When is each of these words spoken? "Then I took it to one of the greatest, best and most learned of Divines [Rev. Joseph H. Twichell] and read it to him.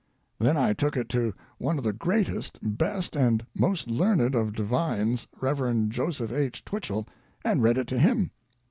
"Then 0.39 0.57
I 0.57 0.73
took 0.73 0.97
it 0.97 1.09
to 1.09 1.31
one 1.59 1.77
of 1.77 1.83
the 1.83 1.93
greatest, 1.93 2.57
best 2.63 3.15
and 3.15 3.45
most 3.55 3.85
learned 3.87 4.33
of 4.33 4.51
Divines 4.53 5.27
[Rev. 5.39 5.89
Joseph 5.89 6.31
H. 6.31 6.65
Twichell] 6.65 7.07
and 7.45 7.61
read 7.61 7.77
it 7.77 7.85
to 7.89 7.99
him. 7.99 8.31